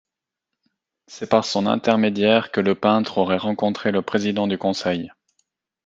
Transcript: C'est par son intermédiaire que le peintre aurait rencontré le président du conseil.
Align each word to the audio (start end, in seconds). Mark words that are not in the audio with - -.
C'est 1.05 1.29
par 1.29 1.45
son 1.45 1.67
intermédiaire 1.67 2.49
que 2.51 2.59
le 2.59 2.73
peintre 2.73 3.19
aurait 3.19 3.37
rencontré 3.37 3.91
le 3.91 4.01
président 4.01 4.47
du 4.47 4.57
conseil. 4.57 5.11